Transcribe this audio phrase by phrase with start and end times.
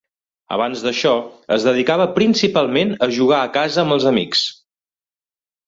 [0.53, 1.11] Abans d'això,
[1.57, 4.45] es dedicava, principalment, a jugar a casa amb els amics.